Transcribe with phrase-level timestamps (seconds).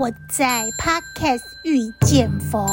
[0.00, 2.66] 我在 Podcast 遇见佛。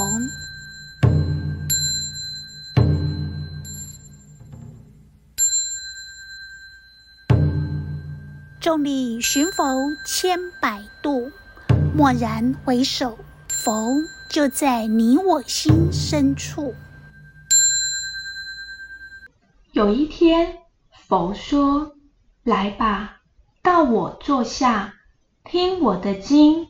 [8.62, 11.29] 众里寻佛千百度，
[11.97, 13.19] 蓦然回首，
[13.50, 13.90] 佛
[14.29, 16.73] 就在你我心深处。
[19.73, 20.59] 有一天，
[21.09, 21.98] 佛说
[22.46, 23.18] ：“来吧，
[23.62, 24.94] 到我座下，
[25.44, 26.70] 听我的经，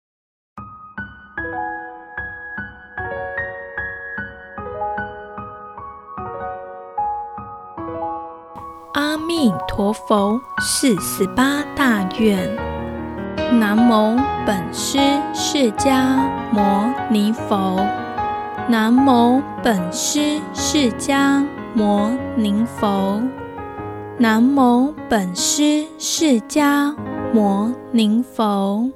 [9.41, 12.47] 阿弥陀佛，四十八大愿。
[13.59, 14.99] 南无本师
[15.33, 16.61] 释迦牟
[17.09, 17.83] 尼佛。
[18.69, 23.19] 南无本师释迦牟尼佛。
[24.19, 26.95] 南无本师释迦
[27.33, 28.91] 牟尼佛。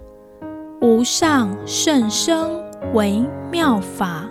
[0.80, 2.48] 无上甚深
[2.94, 4.26] 微妙法，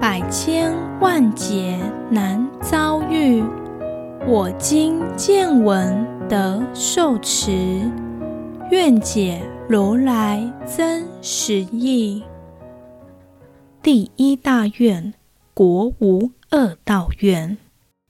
[0.00, 3.44] 百千万劫难遭遇。
[4.26, 7.52] 我今见闻得受持，
[8.70, 12.22] 愿解如来真实义。
[13.82, 15.12] 第一大愿，
[15.52, 17.58] 国无恶道愿。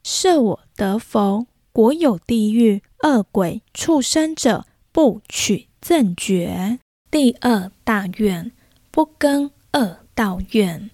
[0.04, 6.78] 设我得佛，国有地狱、恶鬼、畜生者，不取正觉。
[7.10, 8.52] 第二大愿，
[8.92, 10.88] 不更恶道愿。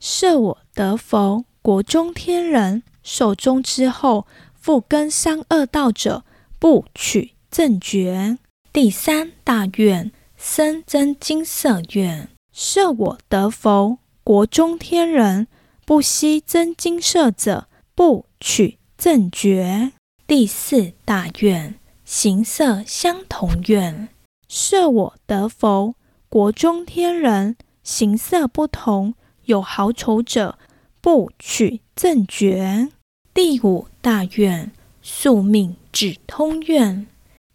[0.00, 4.26] 设我得佛，国中天人寿终之后。
[4.64, 6.24] 复根三恶道者，
[6.58, 8.38] 不取正觉。
[8.72, 12.30] 第三大愿，生真金色愿。
[12.50, 15.48] 设我得佛，国中天人
[15.84, 19.92] 不惜真金色者，不取正觉。
[20.26, 24.08] 第四大愿，形色相同愿。
[24.48, 25.94] 设我得佛，
[26.30, 29.12] 国中天人形色不同，
[29.44, 30.58] 有好丑者，
[31.02, 32.88] 不取正觉。
[33.34, 34.70] 第五大愿，
[35.02, 37.08] 宿命智通愿。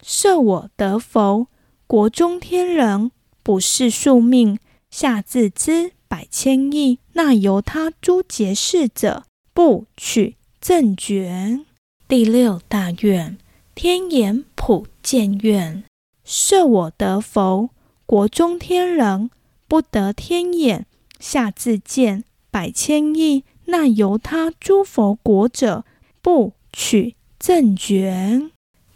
[0.03, 1.47] 设我得佛，
[1.87, 3.09] 国中天人
[3.43, 4.59] 不是宿命，
[4.91, 9.23] 下自知百千亿那由他诸劫事者，
[9.53, 11.61] 不取正觉。
[12.09, 13.37] 第六大愿，
[13.73, 15.85] 天眼普见愿。
[16.25, 17.69] 设我得佛，
[18.05, 19.31] 国中天人
[19.69, 20.85] 不得天眼，
[21.21, 23.45] 下自见百千亿。
[23.69, 25.85] 那由他诸佛国者，
[26.21, 28.49] 不取正觉。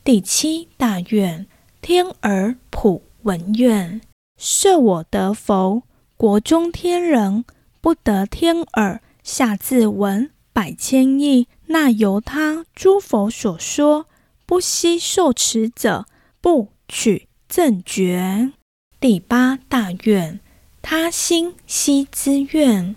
[0.03, 1.45] 第七大愿，
[1.81, 4.01] 天耳普闻愿。
[4.37, 5.83] 设我得佛，
[6.17, 7.45] 国中天人
[7.79, 11.47] 不得天耳，下自闻百千亿。
[11.67, 14.07] 那由他诸佛所说，
[14.45, 16.07] 不惜受持者，
[16.41, 18.51] 不取正觉。
[18.99, 20.39] 第八大愿，
[20.81, 22.95] 他心悉知愿。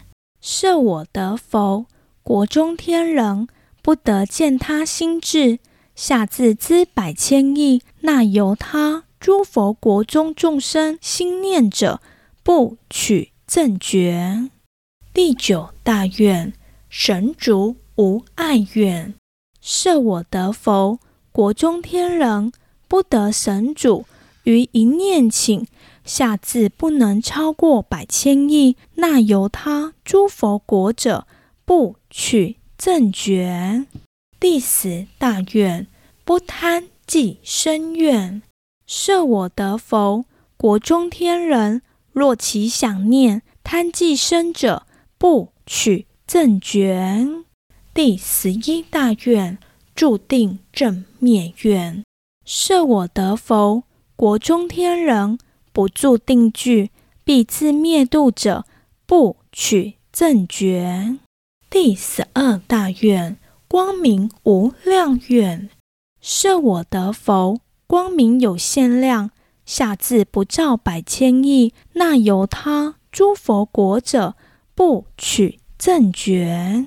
[0.48, 1.86] 设我得佛，
[2.22, 3.48] 国中天人
[3.82, 5.58] 不得见他心智，
[5.96, 12.00] 下自资百千亿那由他诸佛国中众生心念者，
[12.44, 14.48] 不取正觉。
[15.12, 16.52] 第九大愿，
[16.88, 19.14] 神足无碍愿。
[19.60, 21.00] 设我得佛，
[21.32, 22.52] 国中天人
[22.86, 24.04] 不得神足，
[24.44, 25.66] 于一念顷。
[26.06, 31.26] 下自不能超过百千亿，那由他诸佛国者，
[31.64, 33.84] 不取正觉。
[34.38, 35.86] 第十大愿，
[36.24, 38.40] 不贪即生愿。
[38.86, 40.24] 设我得佛，
[40.56, 44.86] 国中天人若其想念贪即生者，
[45.18, 47.26] 不取正觉。
[47.92, 49.58] 第十一大愿，
[49.96, 52.04] 注定正灭愿。
[52.44, 53.82] 设我得佛，
[54.14, 55.36] 国中天人。
[55.76, 56.90] 不住定聚，
[57.22, 58.64] 必自灭度者，
[59.04, 61.18] 不取正觉。
[61.68, 63.36] 第十二大愿，
[63.68, 65.68] 光明无量愿。
[66.22, 69.30] 设我得佛，光明有限量，
[69.66, 74.34] 下至不照百千亿，那由他诸佛国者，
[74.74, 76.86] 不取正觉。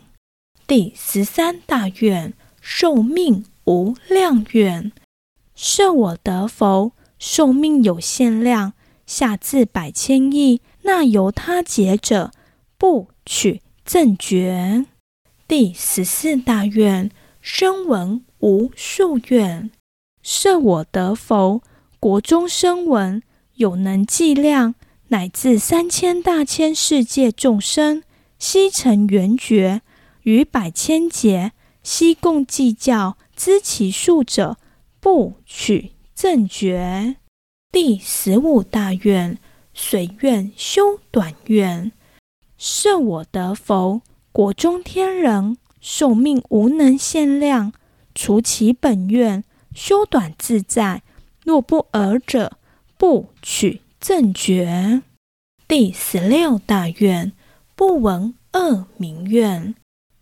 [0.66, 4.92] 第十三大愿，寿命无量愿。
[5.54, 8.74] 设我得佛，寿命有限量。
[9.10, 12.32] 下至百千亿，那由他劫者，
[12.78, 14.86] 不取正觉。
[15.48, 17.10] 第十四大愿，
[17.42, 19.72] 声闻无数愿。
[20.22, 21.64] 设我得佛，
[22.00, 23.24] 国中声闻，
[23.56, 24.76] 有能计量，
[25.08, 28.04] 乃至三千大千世界众生，
[28.38, 29.82] 悉成缘觉，
[30.22, 34.58] 于百千劫，悉共计较，知其数者，
[35.00, 37.16] 不取正觉。
[37.72, 39.38] 第十五大愿，
[39.76, 41.92] 随愿修短愿。
[42.58, 44.02] 设我得佛，
[44.32, 47.72] 国中天人，寿命无能限量，
[48.16, 49.44] 除其本愿，
[49.76, 51.04] 修短自在。
[51.44, 52.58] 若不尔者，
[52.98, 55.04] 不取正觉。
[55.68, 57.32] 第十六大愿，
[57.76, 59.76] 不闻恶名愿。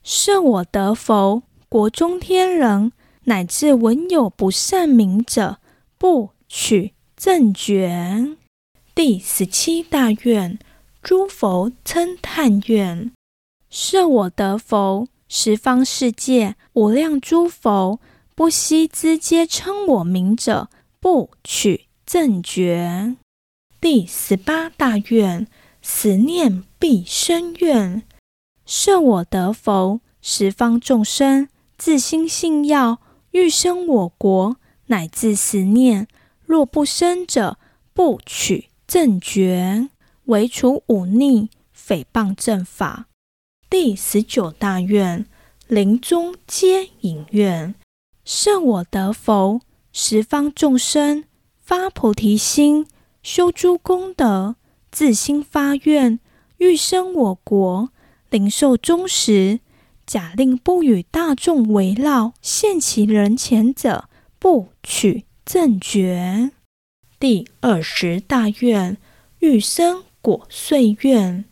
[0.04, 2.92] 设我得佛，国中天人，
[3.24, 5.60] 乃至闻有不善名者，
[5.98, 8.38] 不取正觉。
[8.94, 10.60] 第十七大愿，
[11.02, 13.12] 诸佛称叹愿。
[13.72, 18.00] 设我得佛，十方世界无量诸佛，
[18.36, 20.70] 不悉知皆称我名者，
[21.00, 23.16] 不取正觉。
[23.82, 25.48] 第十八大愿，
[25.82, 28.04] 十念必生愿。
[28.64, 31.50] 设我得佛，十方众生
[31.80, 33.00] 自心信要，
[33.32, 36.08] 欲生我国，乃至十念，
[36.48, 37.60] 若不生者，
[37.94, 39.90] 不取正觉，
[40.26, 43.08] 唯除忤逆、诽谤正法。
[43.70, 45.26] 第十九大愿，
[45.68, 47.76] 临终皆引愿。
[48.24, 49.60] 设我得佛，
[49.92, 51.26] 十方众生
[51.60, 52.88] 发菩提心，
[53.22, 54.56] 修诸功德，
[54.90, 56.18] 自心发愿，
[56.60, 57.90] 欲生我国。
[58.30, 59.60] 临寿终时，
[60.06, 64.08] 假令不与大众围绕，现其人前者，
[64.40, 66.52] 不取正觉。
[67.18, 68.98] 第二十大愿，
[69.40, 71.46] 欲生果遂愿。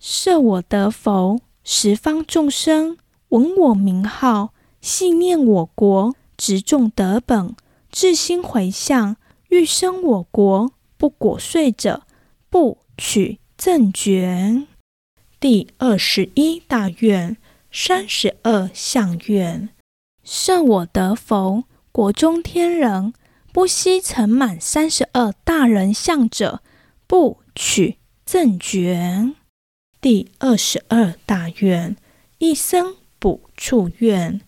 [0.00, 2.96] 设我得佛，十方众生
[3.28, 7.54] 闻我名号，系念我国，执众德本，
[7.90, 9.18] 至心回向，
[9.50, 12.04] 欲生我国，不果遂者，
[12.48, 14.66] 不取正觉。
[15.38, 17.36] 第二十一大愿，
[17.70, 19.68] 三十二相愿。
[20.24, 23.12] 设我得佛，国中天人
[23.52, 26.62] 不惜成满三十二大人相者，
[27.06, 29.34] 不取正觉。
[30.00, 31.94] 第二十二大愿，
[32.38, 34.40] 一生补处愿。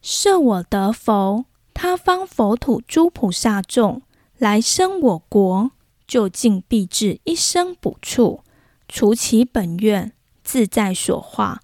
[0.00, 4.02] 设我得佛，他方佛土诸菩萨众
[4.38, 5.72] 来生我国，
[6.06, 8.44] 就竟必至一生补处，
[8.88, 10.12] 除其本愿。
[10.44, 11.60] 自在所化，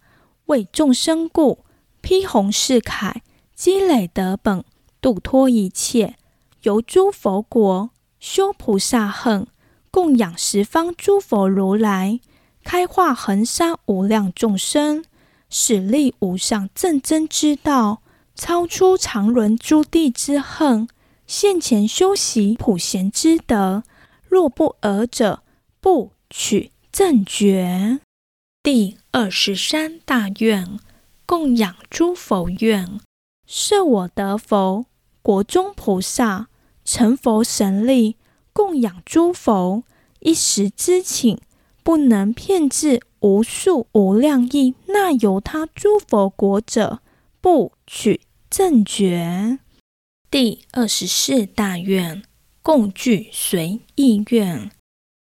[0.46, 1.64] 为众生故，
[2.02, 3.14] 披红饰铠，
[3.54, 4.62] 积累德本，
[5.00, 6.16] 度脱一切，
[6.64, 9.46] 由诸佛国，修菩萨恨，
[9.90, 12.20] 供养十方诸佛如来，
[12.62, 15.04] 开化恒沙无量众生，
[15.50, 18.00] 使利无上正真之道，
[18.34, 20.88] 超出常伦诸地之恨，
[21.26, 23.82] 现前修习普贤之德，
[24.26, 25.42] 若不尔者，
[25.82, 28.00] 不取正觉。
[28.62, 30.80] 第二十三大愿，
[31.26, 32.98] 供养诸佛愿。
[33.46, 34.86] 设我得佛，
[35.20, 36.48] 国中菩萨
[36.84, 38.16] 成佛神力，
[38.52, 39.84] 供养诸佛，
[40.20, 41.38] 一时之请，
[41.82, 47.00] 不能骗至无数无量亿那由他诸佛国者，
[47.40, 49.58] 不取正觉。
[50.30, 52.22] 第二十四大愿，
[52.62, 54.70] 共具随意愿。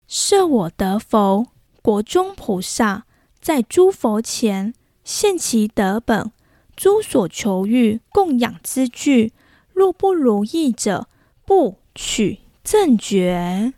[0.06, 1.46] 设我得佛，
[1.80, 3.04] 国中菩萨。
[3.40, 4.72] 在诸佛前
[5.04, 6.32] 现其德本，
[6.74, 9.34] 诸所求欲供养之具，
[9.74, 11.08] 若不如意者，
[11.46, 13.74] 不取正觉。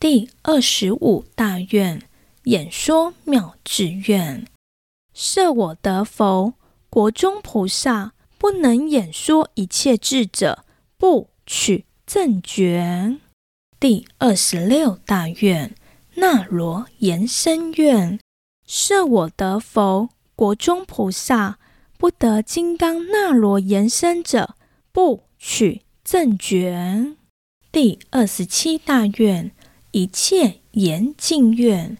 [0.00, 2.02] 第二十五大愿，
[2.44, 4.46] 演说妙智愿。
[5.12, 6.54] 设我得佛，
[6.90, 10.64] 国中菩萨不能演说一切智者，
[10.98, 13.18] 不取正觉。
[13.80, 15.74] 第二十六大愿，
[16.14, 18.18] 那罗延伸愿。
[18.66, 21.58] 设我得佛，国中菩萨
[21.96, 24.56] 不得金刚那罗延伸者，
[24.92, 27.16] 不取正觉。
[27.72, 29.50] 第二十七大愿，
[29.90, 31.98] 一切严净愿。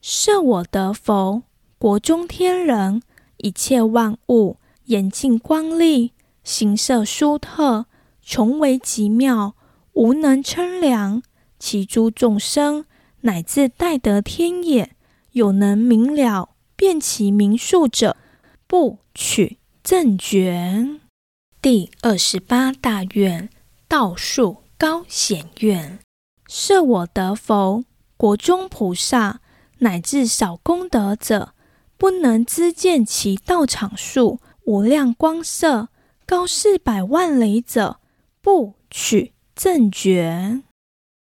[0.00, 1.42] 设我得佛，
[1.76, 3.02] 国中天人，
[3.36, 4.56] 一切万物
[4.86, 7.84] 严净光丽，形色殊特，
[8.22, 9.54] 穷为极妙，
[9.92, 11.22] 无能称量。
[11.58, 12.86] 其诸众生，
[13.20, 14.96] 乃至待得天眼。
[15.32, 18.16] 有能明了辨其名数者，
[18.66, 21.01] 不取正觉。
[21.62, 23.48] 第二十八大愿，
[23.86, 26.00] 道树高显愿。
[26.48, 27.84] 设我得佛，
[28.16, 29.38] 国中菩萨
[29.78, 31.54] 乃至少功德者，
[31.96, 35.90] 不能知见其道场树无量光色，
[36.26, 38.00] 高四百万里者，
[38.40, 40.62] 不取正觉。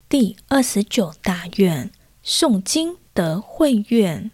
[0.09, 1.93] 第二十九大愿，
[2.25, 4.31] 诵经得慧愿。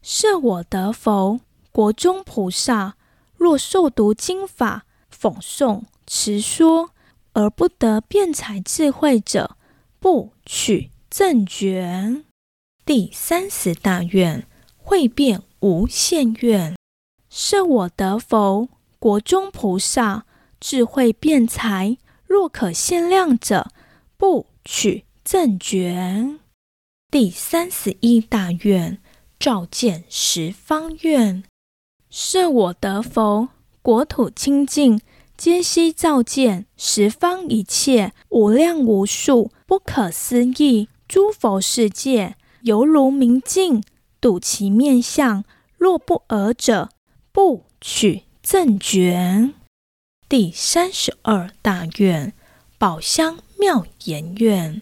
[0.00, 2.96] 设我得佛，国中菩萨，
[3.36, 4.86] 若受读经法，
[5.24, 6.90] 讽诵持说，
[7.32, 9.56] 而不得辩才智慧者，
[9.98, 12.22] 不取正觉。
[12.84, 16.76] 第三十大愿，慧辩无限愿。
[17.30, 20.26] 设我得佛，国中菩萨，
[20.60, 23.70] 智慧辩才，若可限量者，
[24.18, 26.38] 不取正觉。
[27.10, 29.00] 第三十一大愿。
[29.40, 31.42] 照见十方愿，
[32.10, 33.48] 设我得佛，
[33.84, 34.98] 国土清净，
[35.36, 43.82] 皆悉照见十方一切无量无数不可思议诸佛世界，犹如明镜，
[44.22, 45.44] 睹其面相。
[45.76, 46.88] 若不尔者，
[47.30, 49.50] 不取正觉。
[50.30, 52.32] 第三十二大愿，
[52.78, 54.80] 宝香妙言愿，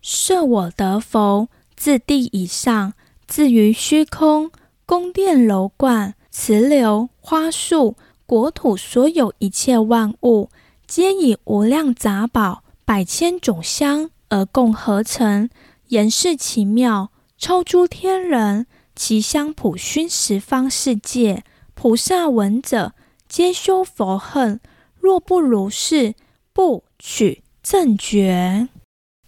[0.00, 2.92] 设我得佛，自地以上。
[3.26, 4.52] 自于虚空，
[4.86, 7.96] 宫殿楼观、池流、花树、
[8.26, 10.50] 国土所有一切万物，
[10.86, 15.48] 皆以无量杂宝、百千种香而共合成，
[15.88, 18.66] 严饰奇妙，超诸天人。
[18.94, 22.94] 其香普熏十方世界，菩萨闻者，
[23.28, 24.60] 皆修佛恨。
[24.98, 26.14] 若不如是，
[26.52, 28.68] 不取正觉。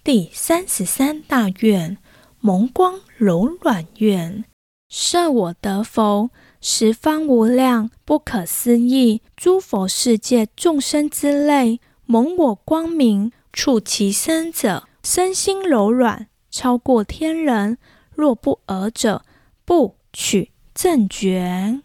[0.02, 1.98] 第三十三大愿。
[2.40, 4.44] 蒙光柔软愿，
[4.88, 17.78] 设我得佛，十方无量不可思议诸佛世界众生之类，蒙我光明，触其身者，身心柔软，超过天人。
[18.14, 19.22] 若不尔者，
[19.64, 21.80] 不取正觉。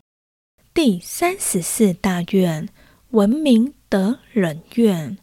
[0.73, 2.67] 第三十四大愿，
[3.11, 5.19] 闻名得忍愿，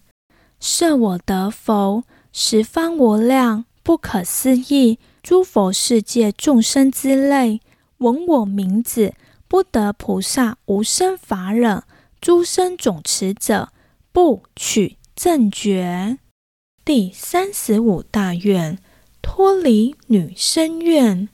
[0.61, 5.00] 设我得佛，十方无量不可思议。
[5.21, 7.61] 诸佛世界众生之类，
[7.99, 9.12] 闻我名字，
[9.50, 11.83] 不得菩萨无生法忍，
[12.21, 13.73] 诸生总持者，
[14.12, 16.19] 不取正觉。
[16.85, 18.78] 第三十五大愿，
[19.21, 21.28] 脱离女生愿，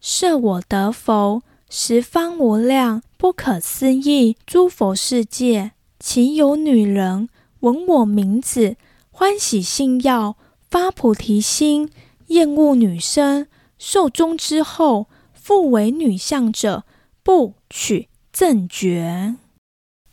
[0.00, 8.76] 设我得佛，十方无量不可思议诸佛世界，其有女人闻我名字，
[9.10, 10.36] 欢喜信要，
[10.70, 11.90] 发菩提心。
[12.28, 13.48] 厌恶女生，
[13.78, 16.84] 寿终之后复为女相者，
[17.28, 19.36] 不取正觉。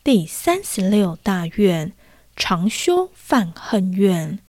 [0.03, 1.93] 第三十六大愿，
[2.35, 4.39] 常修犯恨愿，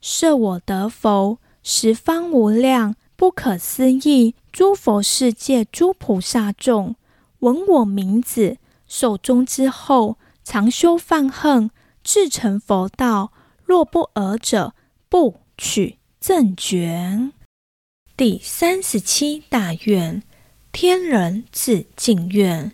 [0.00, 6.96] 设我得佛，十方无量不可思议诸佛世界诸菩萨众，
[7.40, 8.56] 闻我名字，
[8.88, 11.70] 受终之后常修梵行，
[12.02, 13.30] 至成佛道。
[13.62, 14.74] 若不尔者，
[15.10, 15.98] 不取。
[16.18, 17.30] 正觉。
[18.16, 20.22] 第三十七大愿，
[20.78, 22.70] 天人自敬愿，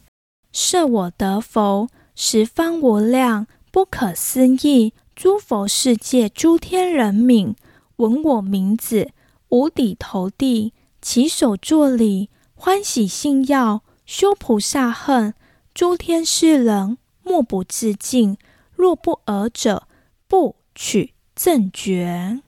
[0.50, 7.54] 设我得佛，十方无量不可思议诸佛世界诸天人民，
[7.98, 9.12] 闻我名字，
[9.50, 15.34] 五体投地，稽首作礼，欢喜信要，修菩萨恨，
[15.72, 18.36] 诸天世人莫不自敬。
[18.74, 19.86] 若不尔者，
[20.26, 22.40] 不取正觉。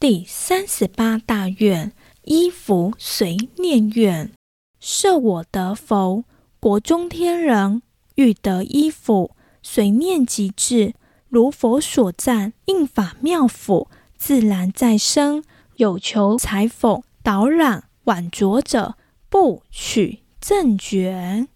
[0.00, 1.92] 第三十八大愿，
[2.24, 4.32] 依佛随念愿，
[4.80, 6.24] 设我得佛，
[6.60, 7.82] 国中天人
[8.14, 9.32] 欲得依服，
[9.62, 10.94] 随念即至，
[11.28, 15.42] 如佛所赞，应法妙服，自然在身。
[15.76, 18.96] 有求裁缝导染挽着者，
[19.28, 21.46] 不取正觉。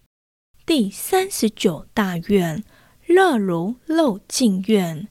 [0.65, 2.63] 第三十九大愿，
[3.05, 5.09] 乐如漏尽愿，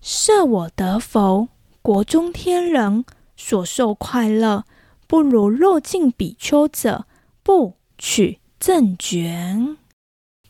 [0.00, 1.48] 设我得佛。
[1.82, 3.04] 国中天人
[3.36, 4.64] 所受快乐，
[5.08, 7.06] 不如漏尽比丘者，
[7.54, 9.76] 不取正觉。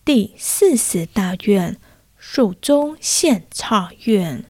[0.04, 1.76] 第四十大愿，
[2.16, 4.44] 数中现刹愿，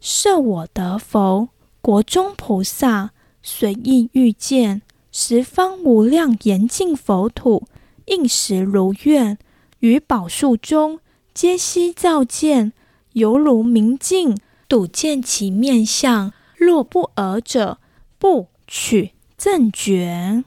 [0.00, 1.48] 设我得佛，
[1.82, 3.10] 国中菩萨
[3.42, 7.66] 随意欲见十方无量严净佛土，
[8.04, 9.36] 应时如愿，
[9.80, 11.00] 于宝树中
[11.34, 12.72] 皆悉照见，
[13.14, 14.36] 犹如明镜。
[14.68, 17.80] 睹见其面相，若不尔者，
[18.20, 20.44] 不取正觉。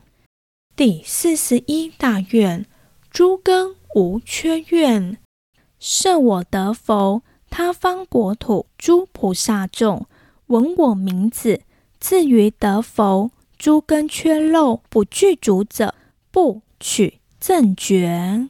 [0.76, 2.66] 第四十一大愿，
[3.12, 5.20] 诸根无缺愿，
[5.80, 10.08] 设我得佛，他方国土诸菩萨众，
[10.48, 11.62] 闻我名字，
[12.00, 15.94] 至于得佛，诸根缺漏不具足者，
[16.32, 18.50] 不取正觉。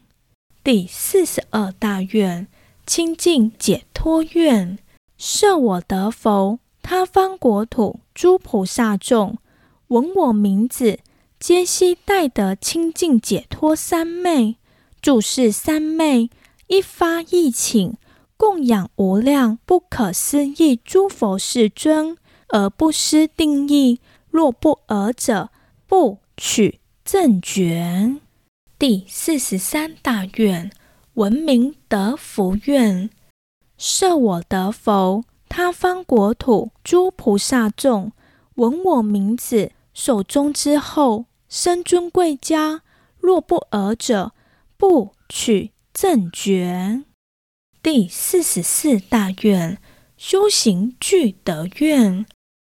[0.64, 2.48] 第四十二大愿，
[2.86, 4.80] 清净解脱愿。
[5.18, 9.38] 设我得佛，他方国土诸菩萨众，
[9.90, 11.00] 闻我名字，
[11.44, 14.56] 皆悉带得清净解脱三昧。
[15.02, 16.30] 住世三昧，
[16.68, 17.98] 一发一请，
[18.38, 24.00] 供养无量不可思议诸佛世尊，而不失定义。
[24.30, 25.50] 若不尔者，
[25.86, 28.16] 不取正觉。
[28.80, 30.72] 第四十三大愿，
[31.16, 33.10] 闻名得福愿。
[33.78, 38.14] 设我得佛，他方国土诸菩萨众，
[38.56, 42.82] 闻我名字，受终之后，生尊贵家。
[43.20, 44.34] 若不尔者，
[44.76, 47.04] 不取正觉。
[47.84, 49.78] 第四十四大愿，
[50.18, 52.26] 修行具得愿。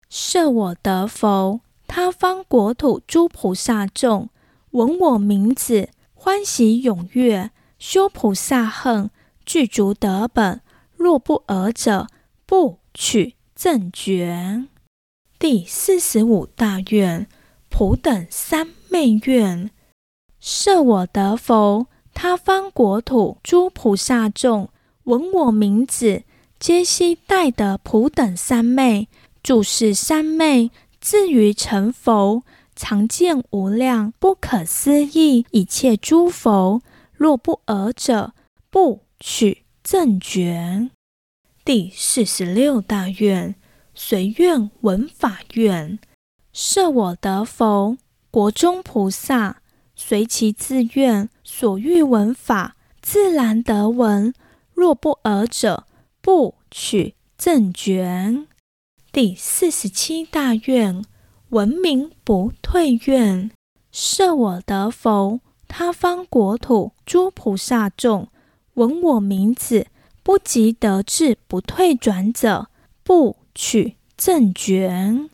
[0.09, 4.31] 设我得佛，他方国土诸菩萨众，
[4.71, 9.11] 闻我名字，欢喜踊跃，修菩萨行，
[9.45, 10.61] 具足德本。
[10.95, 12.07] 若不尔者，
[12.47, 14.69] 不取正觉。
[15.37, 17.29] 第四十五大愿，
[17.79, 19.71] 普等三昧愿。
[20.41, 24.71] 设我得佛，他方国土诸菩萨众，
[25.05, 26.25] 闻我名字，
[26.59, 29.07] 皆悉带得普等三昧。
[29.45, 32.43] 住世三昧，至于成佛，
[32.75, 36.83] 常见无量不可思议一切诸佛。
[37.13, 38.33] 若不尔者，
[38.71, 40.91] 不取正觉。
[41.65, 43.55] 第四十六大愿，
[43.95, 46.01] 随愿闻法愿。
[46.61, 47.97] 设我得佛，
[48.33, 49.63] 国中菩萨
[49.95, 54.35] 随其自愿，所欲闻法，自然得闻。
[54.75, 55.87] 若不尔者，
[56.21, 58.45] 不取正觉。
[59.13, 61.05] 第四十七大愿，
[61.51, 63.53] 闻名不退愿。
[63.93, 65.39] 设我得佛，
[65.69, 68.27] 他方国土诸菩萨众，
[68.75, 69.87] 闻我名字，
[70.25, 72.67] 不及得志不退转者，
[73.05, 75.29] 不取正觉。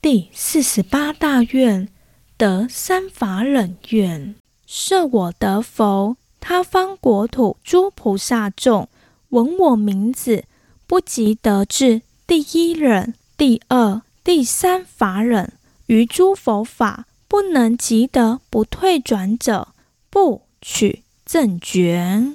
[0.00, 1.88] 第四十八大愿，
[2.36, 4.36] 得三法忍愿。
[4.64, 8.88] 设我得佛，他方国土诸菩萨众，
[9.30, 10.44] 闻我名字，
[10.86, 13.14] 不及得志第一忍。
[13.36, 15.52] 第二、第三法忍，
[15.86, 19.68] 于诸佛法不能即得不退转者，
[20.08, 22.34] 不取正觉。